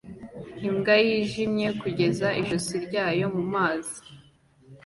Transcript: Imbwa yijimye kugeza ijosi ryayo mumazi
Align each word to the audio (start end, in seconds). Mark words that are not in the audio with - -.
Imbwa 0.67 0.95
yijimye 1.05 1.67
kugeza 1.81 2.27
ijosi 2.41 2.75
ryayo 2.85 3.25
mumazi 3.35 3.97